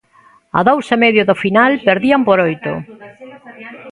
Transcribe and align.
A 0.59 0.61
dous 0.69 0.85
e 0.95 0.97
medio 1.05 1.23
do 1.29 1.39
final, 1.43 1.71
perdían 1.87 2.21
por 2.27 2.37
oito. 2.47 2.71